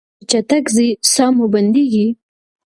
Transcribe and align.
کله 0.03 0.09
چې 0.29 0.39
چټک 0.41 0.65
ځئ 0.75 0.89
ساه 1.13 1.31
مو 1.35 1.45
بندیږي؟ 1.53 2.07